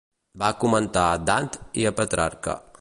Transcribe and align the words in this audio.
Va 0.43 0.47
comentar 0.63 1.03
a 1.09 1.21
Dant 1.31 1.53
i 1.83 1.87
a 1.91 1.95
Petrarca. 2.01 2.61